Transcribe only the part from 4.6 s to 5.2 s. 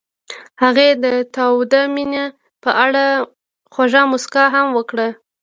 وکړه.